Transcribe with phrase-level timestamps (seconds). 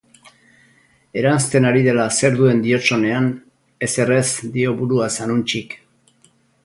[1.23, 3.29] Eranzten ari dela zer duen diotsonean,
[3.89, 4.25] ezer ez,
[4.57, 5.77] dio buruaz Anuntxik.